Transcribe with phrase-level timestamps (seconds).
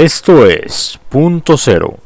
[0.00, 1.98] Esto es Punto Cero.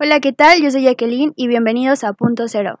[0.00, 0.60] Hola, ¿qué tal?
[0.60, 2.80] Yo soy Jacqueline y bienvenidos a Punto Cero.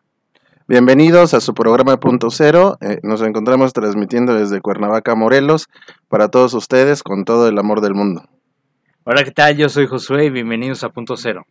[0.66, 2.78] Bienvenidos a su programa Punto Cero.
[2.80, 5.68] Eh, nos encontramos transmitiendo desde Cuernavaca, Morelos,
[6.08, 8.28] para todos ustedes con todo el amor del mundo.
[9.04, 9.56] Hola, ¿qué tal?
[9.56, 11.46] Yo soy Josué y bienvenidos a Punto Cero.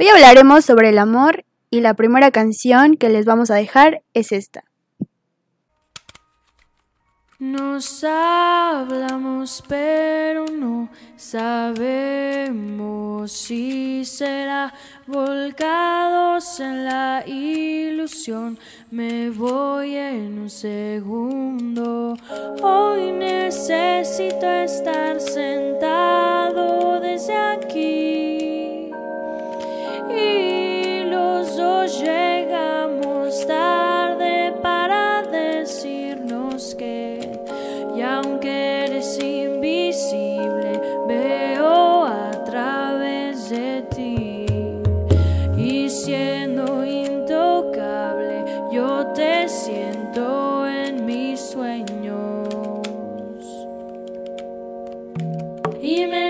[0.00, 4.32] Hoy hablaremos sobre el amor y la primera canción que les vamos a dejar es
[4.32, 4.64] esta.
[7.40, 12.20] Nos hablamos, pero no sabemos
[13.32, 14.74] si será
[15.06, 18.58] volcados en la ilusión.
[18.90, 22.14] Me voy en un segundo.
[22.62, 28.90] Hoy necesito estar sentado desde aquí.
[30.14, 32.02] Y los dos
[55.82, 56.29] Amen.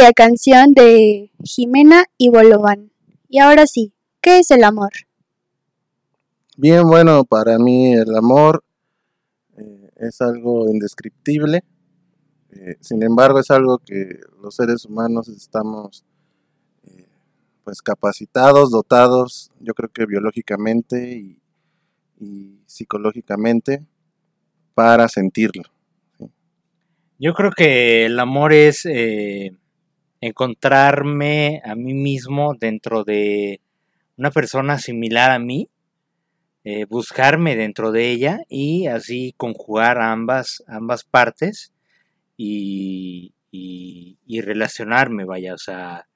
[0.00, 2.90] bella canción de Jimena y Bolovan.
[3.28, 3.92] Y ahora sí,
[4.22, 4.90] ¿qué es el amor?
[6.56, 8.64] Bien, bueno, para mí el amor
[9.58, 11.64] eh, es algo indescriptible.
[12.50, 16.02] Eh, sin embargo, es algo que los seres humanos estamos
[16.84, 17.06] eh,
[17.62, 21.36] pues capacitados, dotados, yo creo que biológicamente y,
[22.66, 23.82] psicológicamente
[24.74, 25.64] para sentirlo.
[27.18, 28.86] Yo creo que el amor es
[30.20, 33.60] encontrarme a mí mismo dentro de
[34.18, 35.68] una persona similar a mí,
[36.64, 41.72] eh, buscarme dentro de ella y así conjugar ambas, ambas partes
[42.38, 46.06] y, y- relacionarme, vaya, o sea,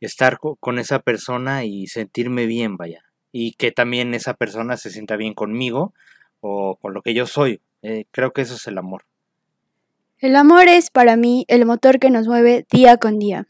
[0.00, 3.02] estar co- con esa persona y sentirme bien, vaya,
[3.32, 5.94] y que también esa persona se sienta bien conmigo
[6.40, 7.60] o con lo que yo soy.
[7.82, 9.04] Eh, creo que eso es el amor.
[10.24, 13.46] El amor es para mí el motor que nos mueve día con día.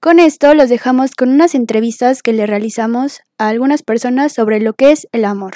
[0.00, 4.72] Con esto los dejamos con unas entrevistas que le realizamos a algunas personas sobre lo
[4.72, 5.52] que es el amor.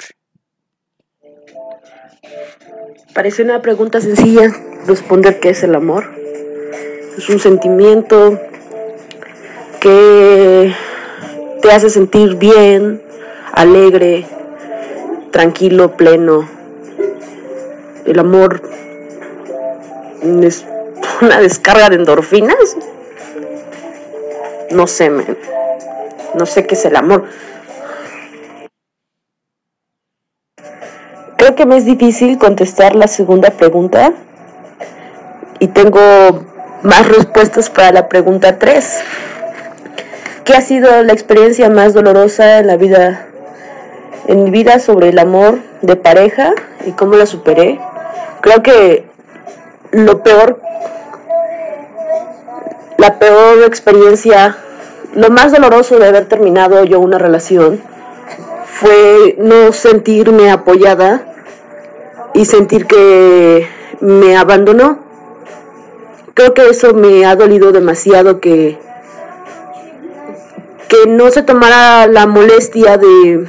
[3.15, 4.53] Parece una pregunta sencilla
[4.85, 6.13] responder qué es el amor.
[7.17, 8.39] Es un sentimiento
[9.79, 10.71] que
[11.63, 13.01] te hace sentir bien,
[13.53, 14.27] alegre,
[15.31, 16.47] tranquilo, pleno.
[18.05, 18.61] El amor
[20.21, 20.65] es
[21.21, 22.77] una descarga de endorfinas.
[24.71, 25.37] No sé, men.
[26.35, 27.25] no sé qué es el amor.
[31.37, 34.13] Creo que me es difícil contestar la segunda pregunta
[35.59, 35.99] y tengo
[36.83, 39.01] más respuestas para la pregunta 3.
[40.45, 43.27] ¿Qué ha sido la experiencia más dolorosa en la vida
[44.27, 46.53] en mi vida sobre el amor de pareja
[46.85, 47.79] y cómo la superé?
[48.41, 49.10] Creo que
[49.91, 50.59] lo peor
[53.01, 54.57] la peor experiencia,
[55.15, 57.81] lo más doloroso de haber terminado yo una relación
[58.67, 61.25] fue no sentirme apoyada
[62.35, 63.67] y sentir que
[64.01, 64.99] me abandonó.
[66.35, 68.77] Creo que eso me ha dolido demasiado que
[70.87, 73.47] que no se tomara la molestia de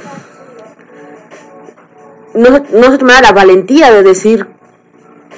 [2.33, 4.47] no, no se tomara la valentía de decir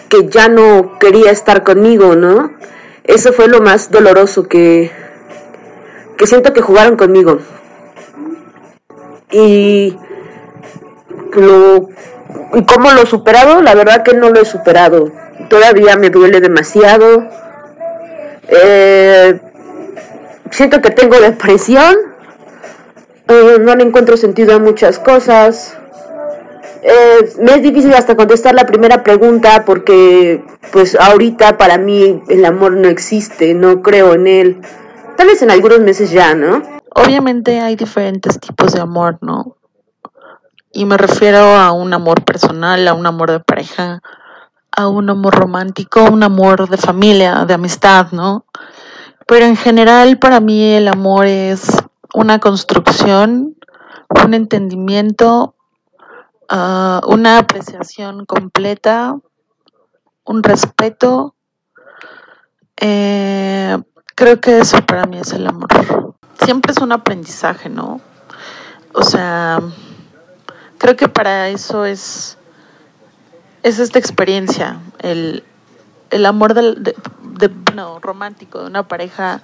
[0.10, 2.52] que ya no quería estar conmigo, ¿no?
[3.04, 4.92] Eso fue lo más doloroso que
[6.18, 7.40] que siento que jugaron conmigo.
[9.32, 9.98] Y
[11.34, 11.90] lo
[12.54, 15.12] y cómo lo he superado, la verdad que no lo he superado.
[15.50, 17.28] Todavía me duele demasiado.
[18.48, 19.40] Eh,
[20.52, 21.96] siento que tengo depresión.
[23.28, 25.78] Eh, no le encuentro sentido a muchas cosas.
[26.88, 32.46] Eh, me es difícil hasta contestar la primera pregunta porque pues ahorita para mí el
[32.46, 34.62] amor no existe, no creo en él.
[35.18, 36.62] Tal vez en algunos meses ya, ¿no?
[36.94, 39.58] Obviamente hay diferentes tipos de amor, ¿no?
[40.72, 44.04] Y me refiero a un amor personal, a un amor de pareja,
[44.72, 48.46] a un amor romántico, un amor de familia, de amistad, ¿no?
[49.26, 51.66] Pero en general para mí el amor es
[52.14, 53.56] una construcción,
[54.24, 55.55] un entendimiento,
[56.50, 59.18] ah, una apreciación completa,
[60.24, 61.36] un respeto.
[62.78, 63.78] Eh,
[64.16, 65.68] creo que eso para mí es el amor.
[66.44, 68.02] Siempre es un aprendizaje, ¿no?
[68.94, 69.62] O sea,
[70.78, 72.38] creo que para eso es,
[73.64, 75.44] es esta experiencia, el,
[76.12, 76.96] el amor del, de,
[77.74, 79.42] no, romántico de una pareja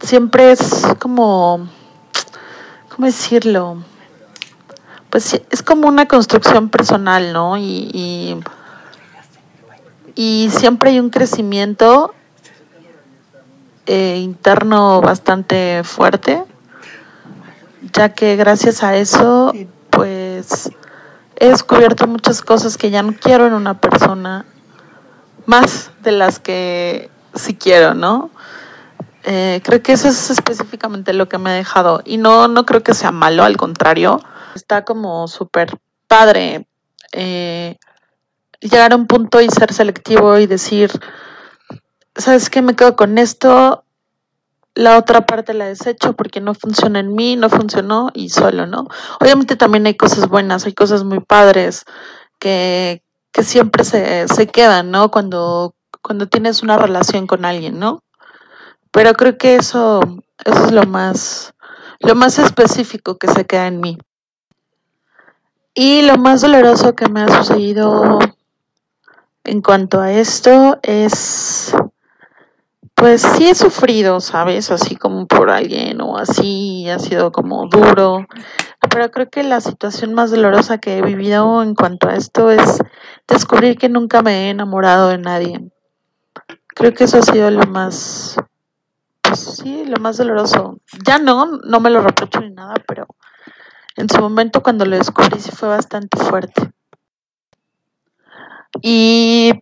[0.00, 1.68] siempre es como,
[2.94, 3.82] ¿cómo decirlo?
[5.10, 7.56] Pues es como una construcción personal, ¿no?
[7.56, 8.40] Y, y,
[10.14, 12.14] y siempre hay un crecimiento
[13.86, 16.44] eh, interno bastante fuerte,
[17.92, 19.52] ya que gracias a eso,
[19.90, 20.70] pues
[21.34, 24.44] he descubierto muchas cosas que ya no quiero en una persona,
[25.46, 28.30] más de las que sí quiero, ¿no?
[29.24, 32.02] Eh, creo que eso es específicamente lo que me ha dejado.
[32.04, 34.20] Y no, no creo que sea malo, al contrario.
[34.54, 36.66] Está como súper padre
[37.12, 37.76] eh,
[38.60, 40.90] llegar a un punto y ser selectivo y decir,
[42.14, 42.62] ¿sabes qué?
[42.62, 43.84] Me quedo con esto,
[44.74, 48.86] la otra parte la desecho porque no funciona en mí, no funcionó y solo, ¿no?
[49.20, 51.84] Obviamente también hay cosas buenas, hay cosas muy padres
[52.38, 53.02] que,
[53.32, 55.10] que siempre se, se quedan, ¿no?
[55.10, 58.02] Cuando, cuando tienes una relación con alguien, ¿no?
[58.92, 60.00] Pero creo que eso,
[60.44, 61.54] eso es lo más,
[62.00, 63.98] lo más específico que se queda en mí.
[65.74, 68.18] Y lo más doloroso que me ha sucedido
[69.44, 71.74] en cuanto a esto es
[73.00, 74.70] pues sí he sufrido, ¿sabes?
[74.70, 78.26] Así como por alguien o así, ha sido como duro.
[78.90, 82.78] Pero creo que la situación más dolorosa que he vivido en cuanto a esto es
[83.26, 85.70] descubrir que nunca me he enamorado de nadie.
[86.66, 88.36] Creo que eso ha sido lo más,
[89.22, 90.78] pues sí, lo más doloroso.
[91.06, 93.06] Ya no, no me lo reprocho ni nada, pero
[93.96, 96.70] en su momento cuando lo descubrí sí fue bastante fuerte.
[98.82, 99.52] Y,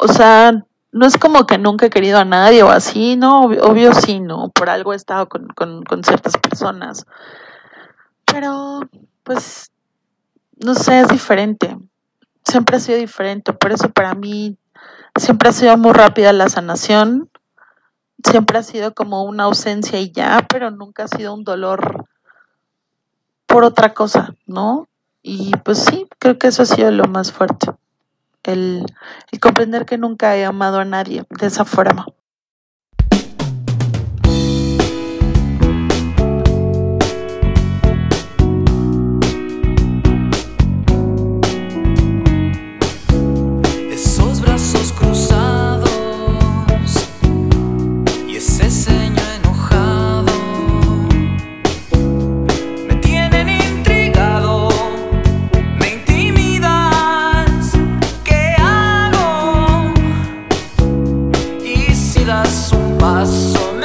[0.00, 3.42] o sea, no es como que nunca he querido a nadie o así, ¿no?
[3.42, 4.50] Obvio, sí, ¿no?
[4.50, 7.06] Por algo he estado con, con, con ciertas personas.
[8.24, 8.80] Pero,
[9.22, 9.70] pues,
[10.64, 11.76] no sé, es diferente.
[12.44, 13.52] Siempre ha sido diferente.
[13.52, 14.58] Por eso para mí
[15.16, 17.30] siempre ha sido muy rápida la sanación.
[18.24, 22.07] Siempre ha sido como una ausencia y ya, pero nunca ha sido un dolor
[23.48, 24.86] por otra cosa, ¿no?
[25.22, 27.72] Y pues sí, creo que eso ha sido lo más fuerte.
[28.44, 28.84] El,
[29.32, 32.06] el comprender que nunca he amado a nadie de esa forma.
[63.08, 63.77] Das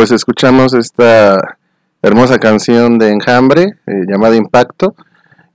[0.00, 1.58] pues escuchamos esta
[2.00, 4.94] hermosa canción de Enjambre eh, llamada Impacto.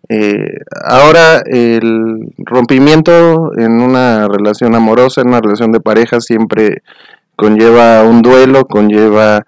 [0.08, 6.84] Eh, ahora el rompimiento en una relación amorosa, en una relación de pareja, siempre
[7.36, 9.48] conlleva un duelo, conlleva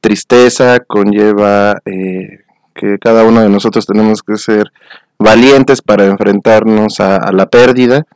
[0.00, 2.38] tristeza, conlleva eh,
[2.74, 4.72] que cada uno de nosotros tenemos que ser
[5.18, 8.06] valientes para enfrentarnos a, la pérdida.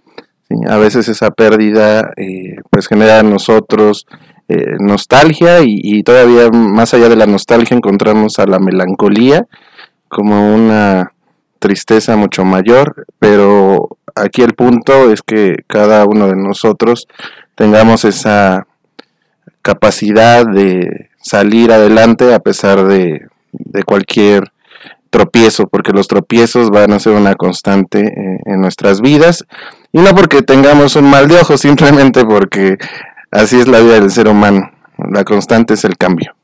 [0.71, 4.07] A veces esa pérdida eh, pues genera en nosotros
[4.49, 9.47] eh, nostalgia y, todavía más allá de la nostalgia encontramos a la melancolía
[10.09, 11.13] como una
[11.59, 17.09] tristeza mucho mayor, pero aquí el punto es que cada uno de nosotros
[17.55, 18.67] tengamos esa
[19.63, 23.27] capacidad de salir adelante a pesar de,
[23.87, 24.53] cualquier
[25.09, 29.47] tropiezo, porque los tropiezos van a ser una constante eh, en nuestras vidas,
[29.91, 32.77] y no porque tengamos un mal de ojo, simplemente porque
[33.35, 34.71] así es la vida del ser humano,
[35.11, 36.35] la constante es el cambio.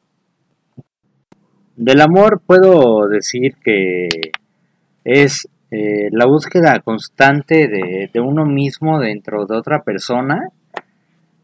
[1.76, 4.08] Del amor puedo decir que
[5.04, 10.50] es eh, la búsqueda constante de, uno mismo dentro de otra persona,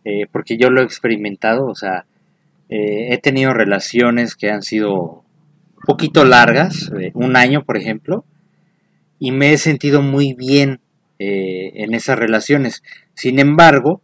[0.04, 2.04] eh, porque yo lo he experimentado, o sea,
[2.68, 8.24] eh, he tenido relaciones que han sido un poquito largas, un año por ejemplo,
[9.20, 10.80] y me he sentido muy bien
[11.18, 12.82] en esas relaciones.
[13.14, 14.02] Sin embargo,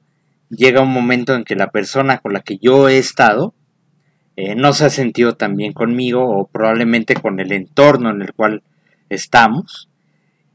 [0.53, 3.55] llega un momento en que la persona con la que yo he estado
[4.37, 8.33] eh, no se ha sentido tan bien conmigo o probablemente con el entorno en el
[8.35, 8.63] cual
[9.09, 9.89] estamos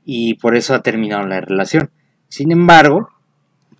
[0.05, 1.89] y por eso ha terminado la relación.
[2.29, 3.09] Sin embargo,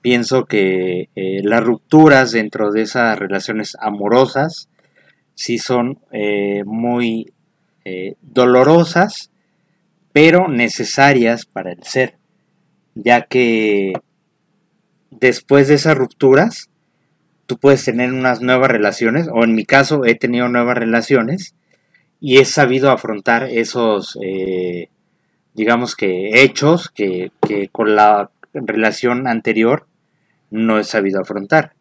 [0.01, 4.69] pienso que eh, las rupturas dentro de esas relaciones amorosas
[5.36, 7.31] sí son eh, muy
[8.21, 9.31] dolorosas,
[10.12, 12.17] pero necesarias para el ser,
[12.95, 13.93] ya que
[15.19, 16.69] después de esas rupturas,
[17.45, 21.55] tú puedes tener unas nuevas relaciones, o en mi caso he tenido nuevas relaciones,
[22.19, 24.89] y he sabido afrontar esos, eh,
[25.53, 29.88] digamos que, hechos que, que con la relación anterior
[30.50, 31.74] no he sabido afrontar.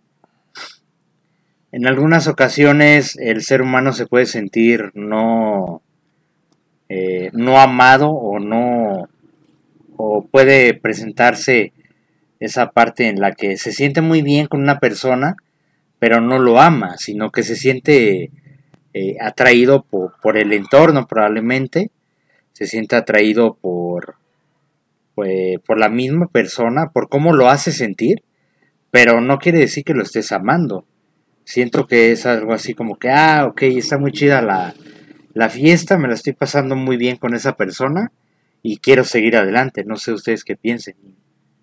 [1.73, 5.83] En algunas ocasiones el ser humano se puede sentir no,
[6.89, 9.09] eh, no amado o no
[9.97, 11.73] o puede presentarse
[12.41, 15.37] esa parte en la que se siente muy bien con una persona
[15.99, 18.31] pero no lo ama sino que se siente
[18.93, 21.91] eh, atraído por, el entorno probablemente
[22.53, 24.17] se siente atraído por
[25.15, 28.23] pues, por la misma persona por cómo lo hace sentir
[28.91, 30.85] pero no quiere decir que lo estés amando
[31.45, 34.75] siento que es algo así como que ah ok está muy chida la
[35.37, 38.11] la fiesta, me la estoy pasando muy bien con esa persona
[38.63, 39.85] y quiero seguir adelante.
[39.85, 40.97] No sé ustedes qué piensen.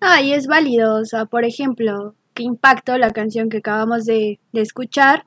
[0.06, 4.38] Ah, y es válido, o sea, por ejemplo, qué impacto la canción que acabamos de,
[4.52, 5.24] de escuchar,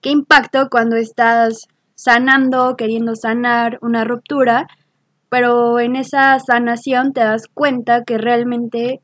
[0.00, 4.68] qué impacto cuando estás sanando, queriendo sanar una ruptura,
[5.28, 9.00] pero en esa sanación te das cuenta que realmente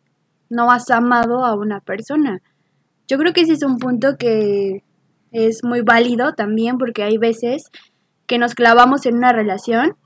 [0.50, 2.40] no has amado a una persona.
[3.08, 4.84] Yo creo que ese es un punto que
[5.32, 7.64] es muy válido también porque hay veces
[8.28, 9.96] que nos clavamos en una relación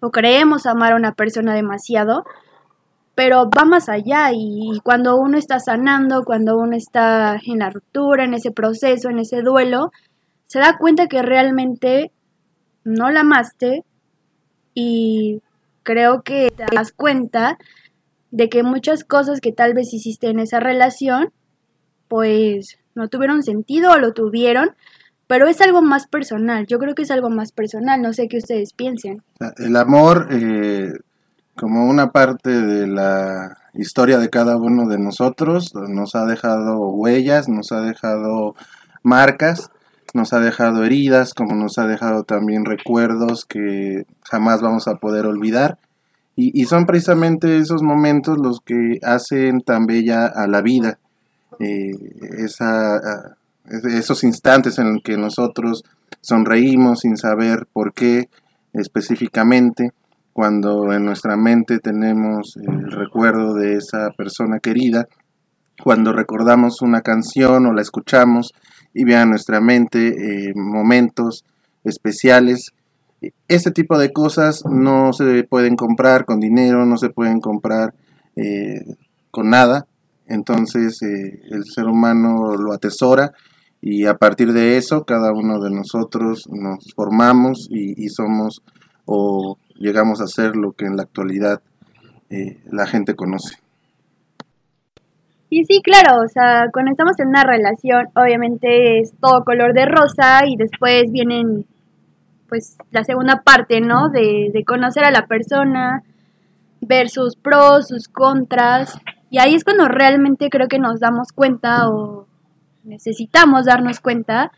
[0.00, 2.24] o creemos amar a una persona demasiado,
[3.20, 8.24] pero va más allá y cuando uno está sanando, cuando uno está en la ruptura,
[8.24, 9.92] en ese proceso, en ese duelo,
[10.46, 12.12] se da cuenta que realmente
[12.82, 13.84] no la amaste
[14.72, 15.42] y
[15.82, 17.58] creo que te das cuenta
[18.30, 21.30] de que muchas cosas que tal vez hiciste en esa relación,
[22.08, 24.70] pues no tuvieron sentido o lo tuvieron,
[25.26, 28.38] pero es algo más personal, yo creo que es algo más personal, no sé qué
[28.38, 29.22] ustedes piensen.
[29.58, 30.94] El amor, eh,
[31.56, 37.48] como una parte de la historia de cada uno de nosotros, nos ha dejado huellas,
[37.48, 38.54] nos ha dejado
[39.02, 39.70] marcas,
[40.14, 45.26] nos ha dejado heridas, como nos ha dejado también recuerdos que jamás vamos a poder
[45.26, 45.78] olvidar.
[46.36, 50.98] Y, y son precisamente esos momentos los que hacen tan bella a la vida.
[51.58, 51.92] Eh,
[52.38, 53.36] esa
[53.70, 55.84] esos instantes en los que nosotros
[56.20, 58.28] sonreímos sin saber por qué
[58.72, 59.92] específicamente,
[60.32, 65.06] cuando en nuestra mente tenemos el recuerdo de esa persona querida,
[65.82, 68.52] cuando recordamos una canción o la escuchamos
[68.94, 71.44] y vean nuestra mente eh, momentos
[71.84, 72.72] especiales.
[73.48, 77.94] Este tipo de cosas no se pueden comprar con dinero, no se pueden comprar
[78.36, 78.84] eh,
[79.30, 79.86] con nada.
[80.26, 83.32] Entonces eh, el ser humano lo atesora
[83.80, 88.62] y a partir de eso cada uno de nosotros nos formamos y, y somos
[89.06, 91.60] o llegamos a ser lo que en la actualidad
[92.28, 93.56] eh, la gente conoce.
[95.48, 99.86] Y sí, claro, o sea, cuando estamos en una relación, obviamente es todo color de
[99.86, 101.66] rosa y después vienen,
[102.48, 104.10] pues, la segunda parte, ¿no?
[104.10, 106.04] De, de conocer a la persona,
[106.80, 108.96] ver sus pros, sus contras,
[109.28, 112.26] y ahí es cuando realmente creo que nos damos cuenta o
[112.84, 114.50] necesitamos darnos cuenta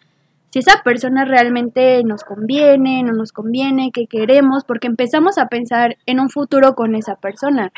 [0.53, 5.97] si esa persona realmente nos conviene, no nos conviene, qué queremos, porque empezamos a pensar
[6.05, 7.73] en un futuro con esa persona.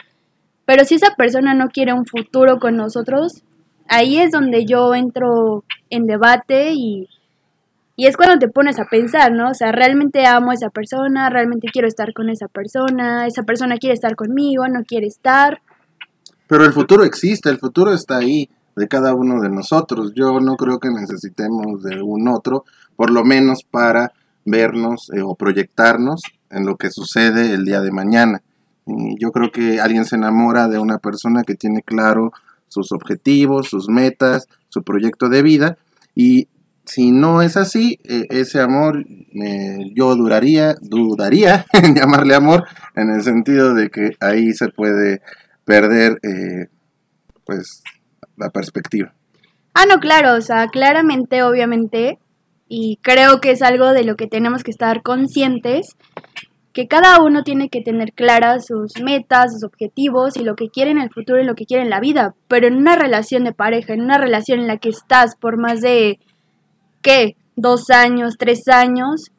[0.66, 3.44] Pero si esa persona no quiere un futuro con nosotros,
[3.88, 7.08] ahí es donde yo entro en debate y,
[7.94, 9.50] y es cuando te pones a pensar, ¿no?
[9.50, 13.76] O sea, realmente amo a esa persona, realmente quiero estar con esa persona, esa persona
[13.76, 15.60] quiere estar conmigo, no quiere estar.
[16.48, 20.12] Pero el futuro existe, el futuro está ahí de cada uno de nosotros.
[20.14, 22.64] Yo no creo que necesitemos de un otro,
[22.96, 24.12] por lo menos para
[24.44, 28.42] vernos eh, o proyectarnos en lo que sucede el día de mañana.
[29.18, 32.32] Yo creo que alguien se enamora de una persona que tiene claro
[32.68, 35.78] sus objetivos, sus metas, su proyecto de vida
[36.14, 36.48] y
[36.84, 43.10] si no es así, eh, ese amor eh, yo duraría, dudaría en llamarle amor en
[43.10, 45.22] el sentido de que ahí se puede
[45.64, 46.68] perder eh,
[47.46, 47.82] pues
[48.36, 49.12] la perspectiva.
[49.74, 52.18] Ah, no, claro, o sea, claramente, obviamente,
[52.68, 55.96] y creo que es algo de lo que tenemos que estar conscientes,
[56.72, 60.90] que cada uno tiene que tener claras sus metas, sus objetivos y lo que quiere
[60.90, 63.52] en el futuro y lo que quiere en la vida, pero en una relación de
[63.52, 66.18] pareja, en una relación en la que estás por más de,
[67.02, 67.36] ¿qué?
[67.56, 69.30] Dos años, tres años,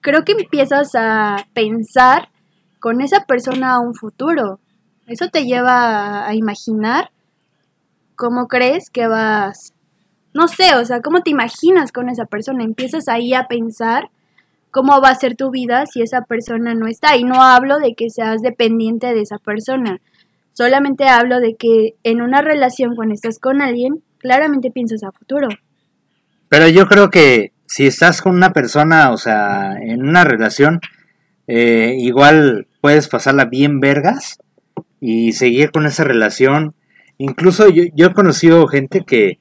[0.00, 2.30] creo que empiezas a pensar
[2.80, 4.60] con esa persona un futuro.
[5.06, 7.10] Eso te lleva a imaginar
[8.18, 9.72] cómo crees que vas,
[10.34, 12.64] no sé, o sea, cómo te imaginas con esa persona.
[12.64, 14.10] Empiezas ahí a pensar
[14.70, 17.16] cómo va a ser tu vida si esa persona no está.
[17.16, 20.00] Y no hablo de que seas dependiente de esa persona.
[20.52, 25.48] Solamente hablo de que en una relación cuando estás con alguien, claramente piensas a futuro.
[26.48, 30.80] Pero yo creo que si estás con una persona, o sea, en una relación,
[31.46, 34.38] eh, igual puedes pasarla bien vergas
[35.00, 36.74] y seguir con esa relación.
[37.18, 39.38] Incluso yo, he conocido gente que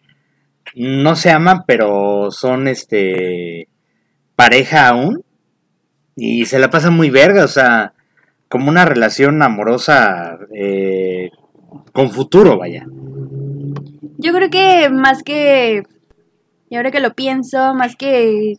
[0.76, 3.70] no se aman, pero son este
[4.36, 5.24] pareja aún
[6.16, 7.94] y se la pasa muy verga, o sea,
[8.50, 11.30] como una relación amorosa eh,
[11.94, 12.86] con futuro, vaya.
[14.18, 15.84] Yo creo que más que,
[16.70, 18.56] y ahora que lo pienso, más que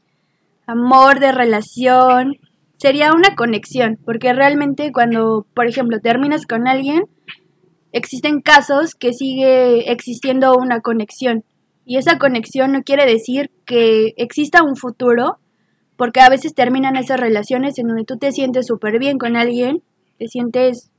[0.66, 2.36] amor de relación,
[2.76, 7.02] sería una conexión, porque realmente cuando, por ejemplo, terminas con alguien,
[7.92, 11.44] existen casos que sigue existiendo una conexión.
[11.84, 15.38] Y esa conexión no quiere decir que exista un futuro,
[15.96, 19.82] porque a veces terminan esas relaciones en donde tú te sientes súper bien con alguien,
[20.18, 20.90] te sientes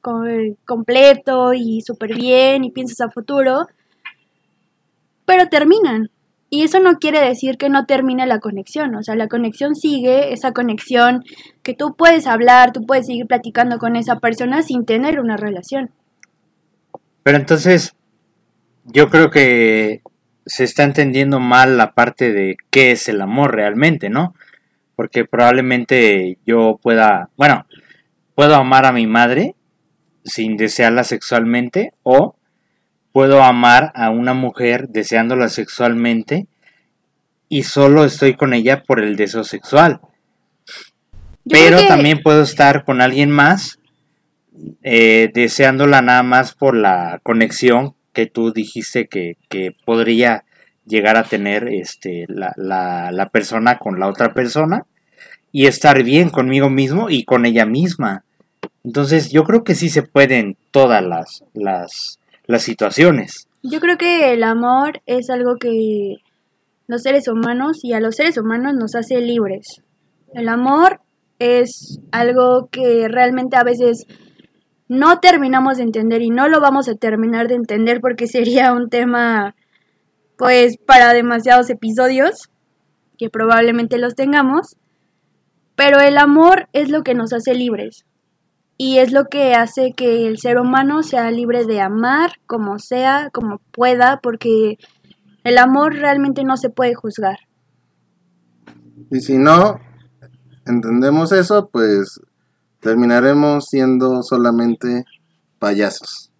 [0.00, 0.22] co-
[0.66, 3.66] completo y súper bien y piensas a futuro,
[5.24, 6.10] pero terminan.
[6.50, 10.32] Y eso no quiere decir que no termine la conexión, o sea, la conexión sigue,
[10.32, 11.24] esa conexión
[11.64, 15.90] que tú puedes hablar, tú puedes seguir platicando con esa persona sin tener una relación.
[17.24, 17.96] Pero entonces,
[18.84, 20.02] yo creo que
[20.46, 24.34] se está entendiendo mal la parte de qué es el amor realmente, ¿no?
[24.94, 27.66] Porque probablemente yo pueda, bueno,
[28.34, 29.56] puedo amar a mi madre
[30.24, 32.36] sin desearla sexualmente o
[33.12, 36.46] puedo amar a una mujer deseándola sexualmente
[37.48, 40.00] y solo estoy con ella por el deseo sexual.
[41.44, 43.78] Yo Pero que- también puedo estar con alguien más
[44.82, 50.44] eh, deseándola nada más por la conexión que tú dijiste que, que podría
[50.86, 54.84] llegar a tener este, la, la- la persona con la otra persona
[55.50, 58.24] y estar bien conmigo mismo y con ella misma.
[58.84, 63.48] Entonces yo creo que sí se pueden todas las, las, las situaciones.
[63.62, 66.16] Yo creo que el amor es algo que
[66.86, 69.82] los seres humanos y a los seres humanos nos hace libres.
[70.34, 71.00] El amor
[71.38, 74.04] es algo que realmente a veces
[74.94, 78.88] no terminamos de entender y no lo vamos a terminar de entender porque sería un
[78.88, 79.54] tema
[80.36, 82.50] pues para demasiados episodios
[83.18, 84.76] que probablemente los tengamos.
[85.76, 88.04] Pero el amor es lo que nos hace libres
[88.76, 93.30] y es lo que hace que el ser humano sea libre de amar como sea,
[93.32, 94.78] como pueda, porque
[95.44, 97.38] el amor realmente no se puede juzgar.
[99.10, 99.80] Y si no
[100.66, 102.20] entendemos eso, pues
[102.84, 105.04] terminaremos siendo solamente
[105.58, 106.30] payasos.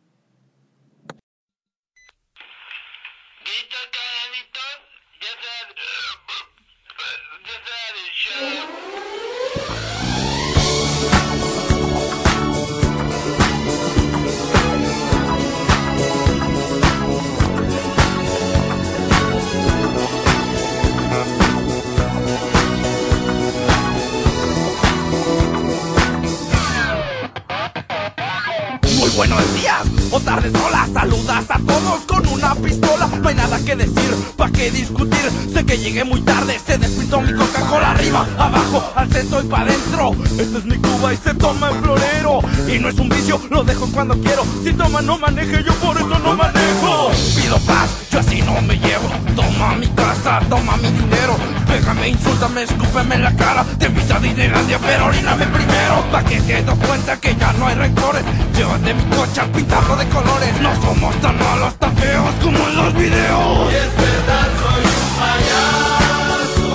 [29.16, 33.08] Buenos días o tardes, hola, saludas a todos con una pistola.
[33.20, 35.28] No hay nada que decir, pa' qué discutir.
[35.52, 39.62] Sé que llegué muy tarde, se despintó mi Coca-Cola arriba, abajo, al centro y pa'
[39.62, 40.12] adentro.
[40.38, 42.40] Esta es mi Cuba y se toma en florero.
[42.72, 44.44] Y no es un vicio, lo dejo cuando quiero.
[44.62, 47.10] Si toma, no maneje, yo por eso no manejo.
[47.34, 49.08] Pido paz, yo así no me llevo.
[49.34, 51.36] Toma mi casa, toma mi dinero.
[51.66, 53.64] Pégame, insúltame, escúpeme en la cara.
[53.78, 56.04] Te invito a Disneylandia, pero oríname primero.
[56.12, 58.22] Pa' que te das cuenta que ya no hay rencores.
[58.56, 60.60] Llévate mi coche al pintarlo de colores.
[60.60, 63.72] No somos tan malos, tan feos como en los videos.
[63.72, 66.68] Y es verdad, soy un payaso.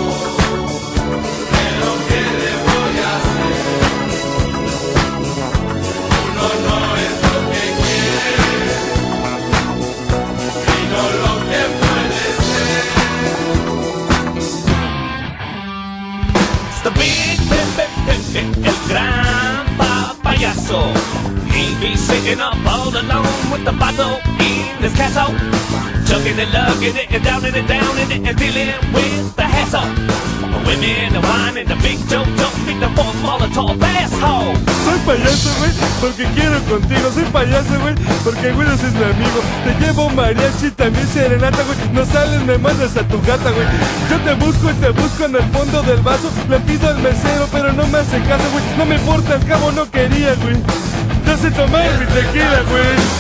[2.08, 3.54] ¿qué le voy a hacer?
[6.30, 8.34] Uno no es lo que quiere,
[10.66, 12.80] sino lo que puede ser.
[16.98, 17.40] Big,
[18.34, 20.82] big, el gran papayazo.
[21.80, 25.32] Be sitting up all alone with the bottle in his castle.
[26.04, 29.88] Chugging and lugging it and down and down and, and dealing with the hassle.
[30.68, 34.60] Women and wine and the big joke don't think the fourth Molotov asshole.
[34.84, 37.12] Soy payaso, güey, porque quiero contigo.
[37.14, 39.40] Soy payaso, güey, porque güey es mi amigo.
[39.64, 41.78] Te llevo mariachi, también serenata, güey.
[41.94, 43.68] No sales, me mandas a tu gata, güey.
[44.12, 46.30] Yo te busco y te busco en el fondo del vaso.
[46.50, 48.64] Le pido al mesero, pero no me hace caso, güey.
[48.78, 50.58] No me importa, al cabo no quería, güey.
[51.42, 53.20] Sé tomar mi tequila, güey.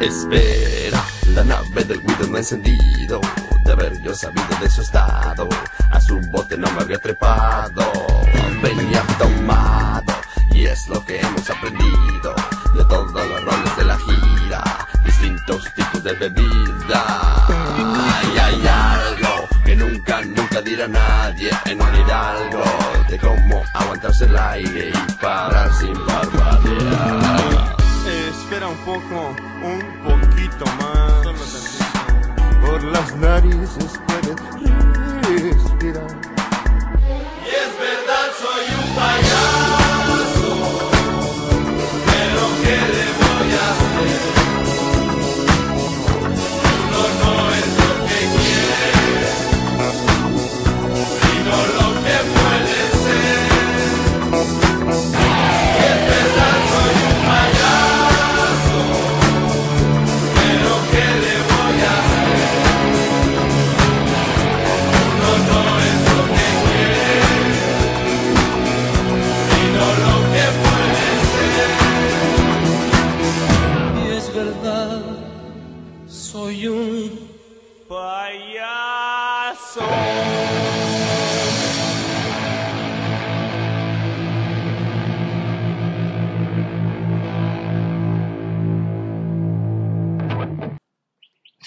[0.00, 3.20] Espera, la nave del Guido no ha encendido.
[3.64, 5.48] De haber yo sabido de su estado,
[5.90, 7.92] a su bote no me había trepado.
[8.62, 9.71] Venía tomado, y
[10.72, 12.34] es lo que hemos aprendido
[12.74, 14.88] de todos los roles de la gira.
[15.04, 17.46] Distintos tipos de bebida.
[17.46, 22.64] Ay, hay algo que nunca, nunca dirá nadie en un hidalgo.
[23.08, 27.76] De cómo aguantarse el aire y parar sin parpadear.
[28.30, 31.12] Espera un poco, un poquito más.
[32.64, 34.00] Por las narices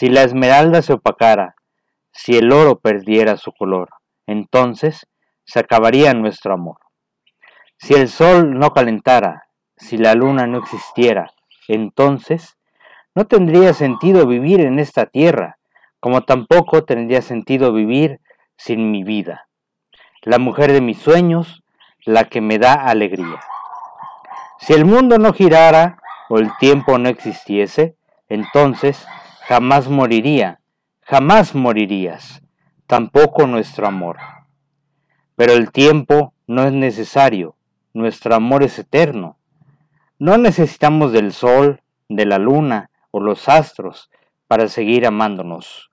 [0.05, 1.55] Si la esmeralda se opacara,
[2.11, 3.89] si el oro perdiera su color,
[4.27, 5.07] entonces
[5.45, 6.77] se acabaría nuestro amor.
[7.79, 11.31] Si el sol no calentara, si la luna no existiera,
[11.67, 12.55] entonces
[13.15, 15.57] no tendría sentido vivir en esta tierra,
[15.99, 18.19] como tampoco tendría sentido vivir
[18.57, 19.47] sin mi vida.
[20.21, 21.63] La mujer de mis sueños,
[22.05, 23.39] la que me da alegría.
[24.59, 25.97] Si el mundo no girara
[26.29, 27.95] o el tiempo no existiese,
[28.29, 29.07] entonces
[29.47, 30.59] jamás moriría,
[31.01, 32.41] jamás morirías,
[32.87, 34.17] tampoco nuestro amor.
[35.35, 37.55] Pero el tiempo no es necesario,
[37.93, 39.37] nuestro amor es eterno.
[40.17, 44.09] No necesitamos del sol, de la luna o los astros
[44.47, 45.91] para seguir amándonos.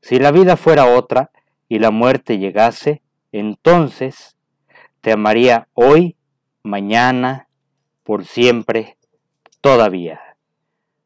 [0.00, 1.32] Si la vida fuera otra
[1.68, 3.02] y la muerte llegase,
[3.32, 4.36] entonces
[5.00, 6.16] te amaría hoy,
[6.62, 7.48] mañana,
[8.04, 8.98] por siempre,
[9.60, 10.20] todavía.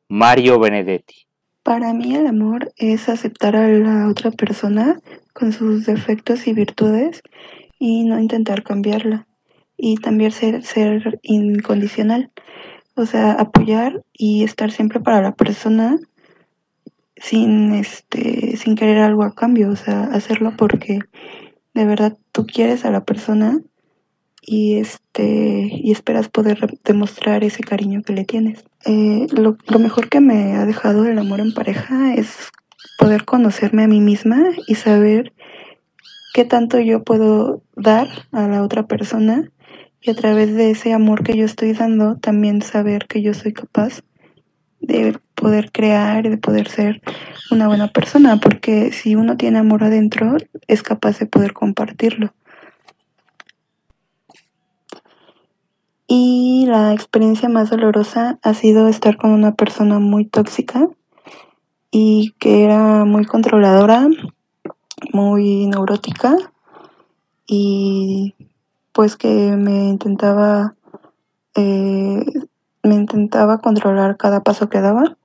[0.07, 1.28] Mario Benedetti.
[1.69, 4.99] Para mí el amor es aceptar a la otra persona
[5.35, 7.21] con sus defectos y virtudes
[7.79, 9.27] y no intentar cambiarla.
[9.77, 12.31] Y también ser, ser incondicional.
[12.95, 15.99] O sea, apoyar y estar siempre para la persona
[17.17, 21.01] sin este sin querer algo a cambio, o sea, hacerlo porque
[21.75, 23.61] de verdad tú quieres a la persona
[24.43, 28.65] y este y esperas poder demostrar ese cariño que le tienes.
[28.85, 32.51] Eh, lo, lo mejor que me ha dejado el amor en pareja es
[32.99, 35.33] poder conocerme a mí misma y saber
[36.35, 39.51] qué tanto yo puedo dar a la otra persona
[40.01, 43.53] y a través de ese amor que yo estoy dando, también saber que yo soy
[43.53, 44.03] capaz
[44.81, 47.03] de poder crear y de poder ser
[47.51, 52.33] una buena persona, porque si uno tiene amor adentro, es capaz de poder compartirlo.
[56.11, 60.89] Y la experiencia más dolorosa ha sido estar con una persona muy tóxica
[61.91, 64.09] y que era muy controladora,
[65.13, 66.35] muy neurótica
[67.47, 68.35] y
[68.93, 70.75] pues que me intentaba
[71.55, 72.25] eh,
[72.83, 75.17] me intentaba controlar cada paso que daba.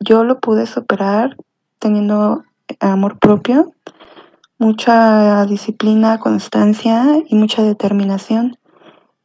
[0.00, 1.36] Yo lo pude superar
[1.78, 2.44] teniendo
[2.80, 3.72] amor propio,
[4.58, 8.56] mucha disciplina, constancia y mucha determinación.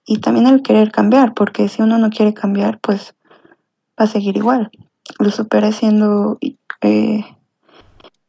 [0.05, 3.15] Y también el querer cambiar, porque si uno no quiere cambiar, pues
[3.99, 4.71] va a seguir igual.
[5.19, 6.37] Lo superé siendo,
[6.81, 7.23] eh,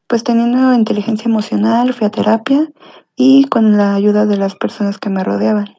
[0.07, 2.69] pues teniendo inteligencia emocional, fui a terapia
[3.17, 5.77] y con la ayuda de las personas que me rodeaban.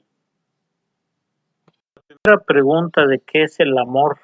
[2.08, 4.18] Primera pregunta de qué es el amor.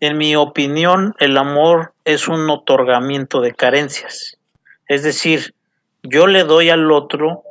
[0.00, 4.38] En mi opinión, el amor es un otorgamiento de carencias.
[4.88, 5.54] Es decir,
[6.02, 7.42] yo le doy al otro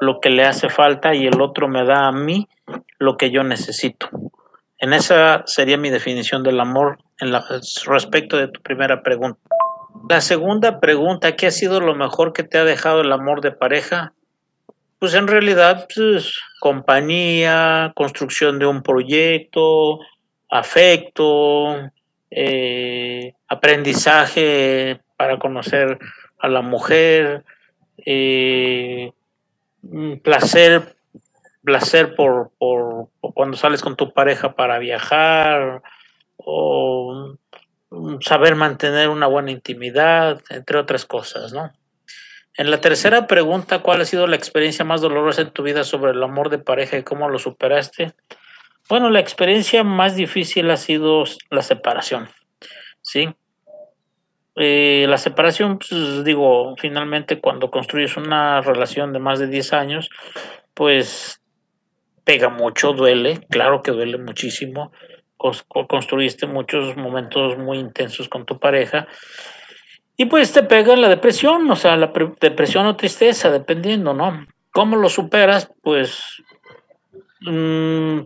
[0.00, 2.48] lo que le hace falta y el otro me da a mí
[2.98, 4.08] lo que yo necesito.
[4.78, 7.44] En esa sería mi definición del amor en la,
[7.86, 9.38] respecto de tu primera pregunta.
[10.08, 13.52] La segunda pregunta, ¿qué ha sido lo mejor que te ha dejado el amor de
[13.52, 14.14] pareja?
[14.98, 19.98] Pues en realidad, pues, compañía, construcción de un proyecto,
[20.50, 21.90] afecto,
[22.30, 25.98] eh, aprendizaje para conocer
[26.38, 27.44] a la mujer,
[28.06, 29.12] eh,
[30.22, 30.96] placer,
[31.64, 35.82] placer por, por, por, cuando sales con tu pareja para viajar,
[36.36, 37.36] o
[38.20, 41.72] saber mantener una buena intimidad, entre otras cosas, ¿no?
[42.56, 46.12] En la tercera pregunta, ¿cuál ha sido la experiencia más dolorosa en tu vida sobre
[46.12, 48.12] el amor de pareja y cómo lo superaste?
[48.88, 52.28] Bueno, la experiencia más difícil ha sido la separación,
[53.02, 53.34] ¿sí?
[54.56, 60.10] Eh, la separación, pues, digo, finalmente cuando construyes una relación de más de 10 años,
[60.74, 61.40] pues
[62.24, 64.92] pega mucho, duele, claro que duele muchísimo.
[65.88, 69.08] Construiste muchos momentos muy intensos con tu pareja
[70.20, 74.46] y pues te pega la depresión, o sea, la depresión o tristeza, dependiendo, ¿no?
[74.70, 75.72] ¿Cómo lo superas?
[75.80, 76.42] Pues
[77.40, 78.20] mmm,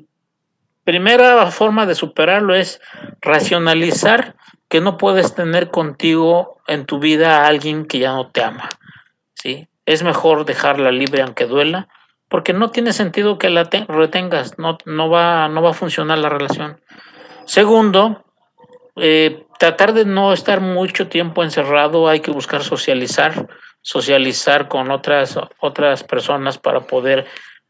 [0.83, 2.81] primera forma de superarlo es
[3.21, 4.35] racionalizar
[4.75, 8.69] que no puedes tener contigo en tu vida a alguien que ya no te ama,
[9.35, 9.69] ¿sí?
[9.87, 11.87] Es mejor dejarla libre aunque duela,
[12.29, 16.29] porque no tiene sentido que la retengas, no, no, va, no va a funcionar la
[16.29, 16.81] relación.
[17.45, 18.25] Segundo,
[18.97, 23.47] eh, tratar de no estar mucho tiempo encerrado, hay que buscar socializar,
[23.81, 27.27] socializar con otras, otras personas para poder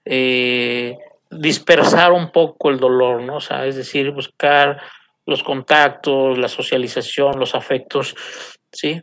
[0.07, 0.97] eh,
[1.31, 3.37] dispersar un poco el dolor, ¿no?
[3.37, 4.81] O sea, es decir, buscar
[5.26, 8.14] los contactos, la socialización, los afectos,
[8.70, 9.02] ¿sí?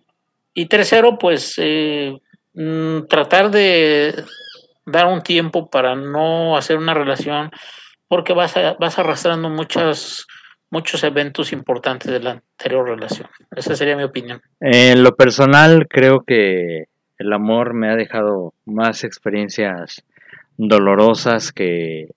[0.54, 2.18] Y tercero, pues eh,
[2.54, 4.24] mm, tratar de
[4.86, 7.52] dar un tiempo para no hacer una relación
[8.08, 10.28] porque vas, a, vas arrastrando muchas
[10.72, 13.28] muchos eventos importantes de la anterior relación.
[13.56, 14.42] Esa sería mi opinión.
[14.62, 16.86] En lo personal, creo que
[17.18, 20.04] el amor me ha dejado más experiencias
[20.58, 22.12] dolorosas que,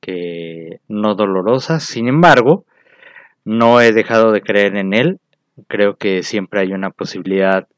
[0.00, 1.84] que no dolorosas.
[1.84, 2.64] Sin embargo,
[3.44, 5.20] no he dejado de creer en él.
[5.68, 7.68] Creo que siempre hay una posibilidad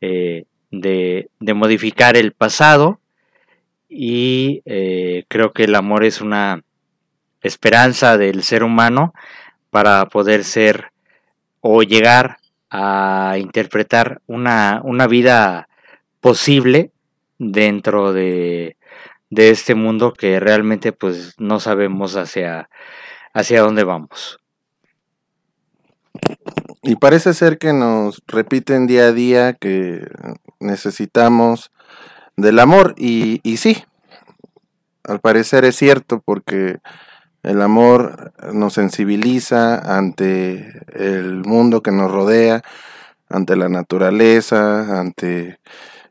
[0.00, 3.00] eh, de, de, modificar el pasado
[3.88, 6.62] y eh, creo que el amor es una
[7.42, 9.14] esperanza del ser humano
[9.70, 10.90] para poder ser
[11.60, 12.38] o llegar
[12.70, 15.68] a interpretar una, una vida
[16.20, 16.90] posible
[17.38, 18.76] dentro de,
[19.30, 22.68] de, este mundo que realmente pues no sabemos hacia,
[23.32, 24.40] hacia dónde vamos.
[26.86, 30.06] Y parece ser que nos repiten día a día que
[30.60, 31.72] necesitamos
[32.36, 33.82] del amor y, y sí,
[35.02, 36.80] al parecer es cierto porque
[37.42, 42.62] el amor nos sensibiliza ante el mundo que nos rodea,
[43.30, 45.60] ante la naturaleza, ante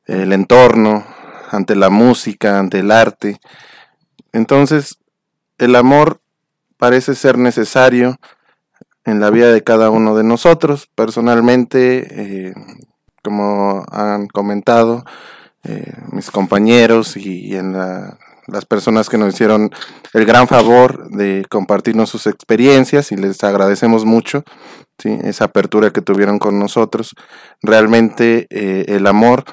[0.06, 1.06] el entorno,
[1.52, 3.40] ante la música, ante el arte.
[4.32, 4.98] Entonces,
[5.60, 6.20] el amor
[6.78, 8.18] parece ser necesario
[9.06, 10.90] en la vida de cada uno de nosotros.
[10.96, 12.54] Personalmente, eh,
[13.24, 15.06] como han comentado
[15.64, 19.72] eh, mis compañeros y en la las personas que nos hicieron
[20.14, 24.44] el gran favor de compartirnos sus experiencias y les agradecemos mucho
[24.98, 25.18] ¿sí?
[25.24, 27.16] esa apertura que tuvieron con nosotros.
[27.62, 29.46] Realmente eh, el amor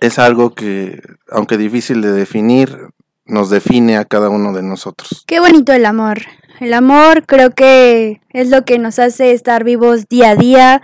[0.00, 1.00] es algo que,
[1.30, 2.88] aunque difícil de definir,
[3.26, 5.24] nos define a cada uno de nosotros.
[5.26, 6.20] Qué bonito el amor.
[6.60, 10.82] El amor creo que es lo que nos hace estar vivos día a día,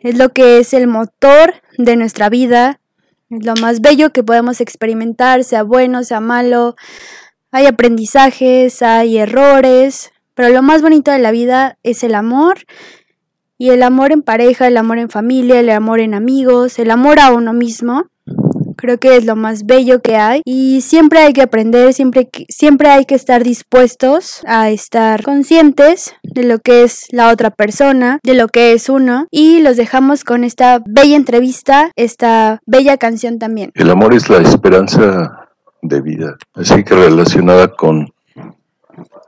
[0.00, 2.80] es lo que es el motor de nuestra vida,
[3.30, 6.76] es lo más bello que podemos experimentar, sea bueno, sea malo.
[7.50, 12.66] Hay aprendizajes, hay errores, pero lo más bonito de la vida es el amor
[13.56, 17.18] y el amor en pareja, el amor en familia, el amor en amigos, el amor
[17.18, 18.06] a uno mismo.
[18.80, 20.40] Creo que es lo más bello que hay.
[20.44, 26.44] Y siempre hay que aprender, siempre, siempre hay que estar dispuestos a estar conscientes de
[26.44, 29.26] lo que es la otra persona, de lo que es uno.
[29.32, 33.72] Y los dejamos con esta bella entrevista, esta bella canción también.
[33.74, 35.48] El amor es la esperanza
[35.82, 38.12] de vida, así que relacionada con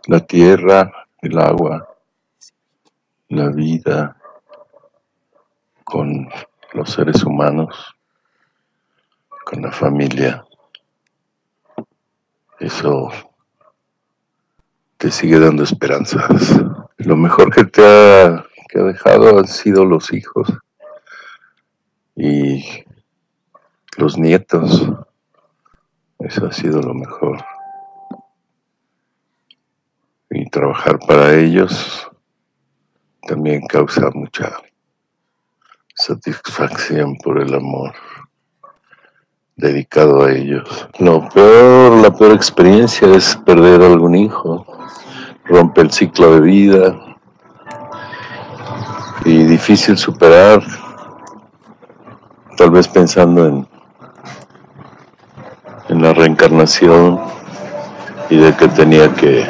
[0.07, 0.93] la tierra,
[1.23, 1.89] el agua,
[3.29, 4.17] la vida,
[5.83, 6.29] con
[6.73, 7.97] los seres humanos,
[9.51, 10.45] con la familia.
[12.61, 13.11] Eso
[14.97, 16.63] te sigue dando esperanzas.
[16.99, 20.49] Lo mejor que te ha, que ha dejado han sido los hijos
[22.15, 22.85] y
[23.97, 24.89] los nietos.
[26.21, 27.45] Eso ha sido lo mejor.
[30.31, 32.09] Y trabajar para ellos
[33.27, 34.53] también causa mucha
[35.97, 37.93] satisfacción por el amor
[39.61, 40.89] dedicado a ellos.
[40.99, 44.67] Lo peor, la peor experiencia es perder algún hijo.
[45.45, 47.01] Rompe el ciclo de vida.
[49.25, 50.63] Y difícil superar,
[52.57, 53.71] tal vez pensando en
[55.91, 57.21] en la reencarnación
[58.31, 59.45] y de que tenía que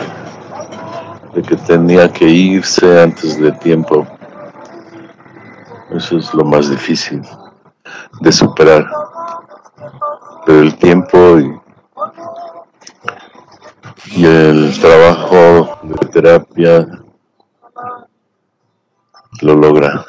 [1.34, 4.06] de que tenía que irse antes de tiempo.
[5.90, 7.22] Eso es lo más difícil
[8.20, 8.86] de superar.
[10.46, 11.60] Pero el tiempo y,
[14.16, 16.86] y el trabajo de terapia
[19.42, 20.04] lo logra.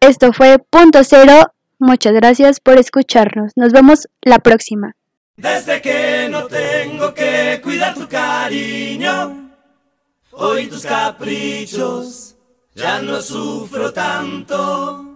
[0.00, 1.52] Esto fue Punto Cero.
[1.78, 3.52] Muchas gracias por escucharnos.
[3.56, 4.94] Nos vemos la próxima.
[5.36, 9.50] Desde que no tengo que cuidar tu cariño,
[10.32, 12.36] hoy tus caprichos,
[12.74, 15.07] ya no sufro tanto.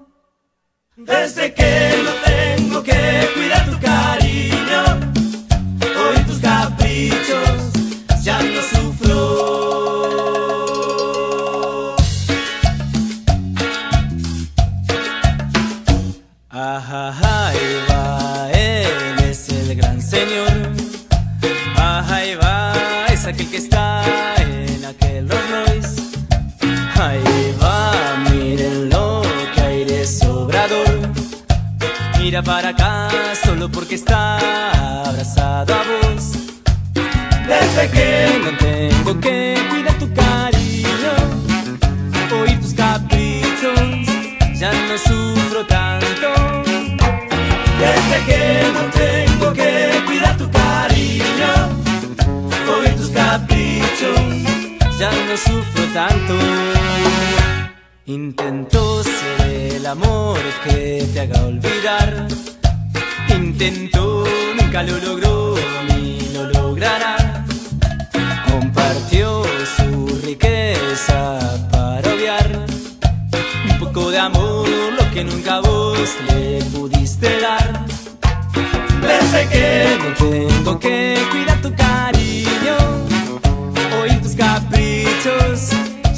[0.95, 5.01] Desde que no tengo que cuidar tu cariño,
[5.80, 9.52] hoy tus caprichos, ya no sufro.
[32.33, 33.11] Mira para acá,
[33.45, 34.39] solo porque está
[35.07, 36.33] abrazado a vos.
[37.47, 41.12] Desde que no tengo que cuidar tu cariño,
[42.41, 44.09] oír tus caprichos,
[44.59, 46.28] ya no sufro tanto.
[47.78, 51.53] Desde que no tengo que cuidar tu cariño,
[52.78, 57.52] oír tus caprichos, ya no sufro tanto.
[58.13, 62.29] Intento ser el amor que te haga olvidar.
[63.31, 64.25] Intento,
[64.61, 65.55] nunca lo logró
[65.89, 67.47] ni lo logrará.
[68.51, 69.43] Compartió
[69.77, 71.39] su riqueza
[71.71, 72.67] para obviar
[73.71, 75.99] un poco de amor, lo que nunca vos
[76.29, 77.87] le pudiste dar.
[79.01, 82.77] Desde que no tengo que cuidar tu cariño,
[84.03, 85.71] oír tus caprichos,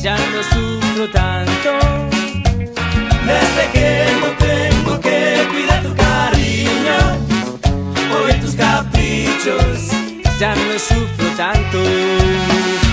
[0.05, 1.71] ya no sufro tanto.
[3.27, 6.99] Desde que no tengo que cuidar tu cariño,
[8.15, 9.89] oír tus caprichos,
[10.39, 12.84] ya no sufro tanto.